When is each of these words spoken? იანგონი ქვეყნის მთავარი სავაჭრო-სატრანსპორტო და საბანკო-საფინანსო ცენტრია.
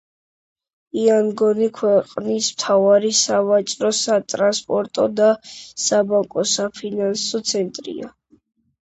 იანგონი 0.99 1.65
ქვეყნის 1.79 2.47
მთავარი 2.55 3.11
სავაჭრო-სატრანსპორტო 3.17 5.05
და 5.21 5.29
საბანკო-საფინანსო 5.85 7.43
ცენტრია. 7.53 8.11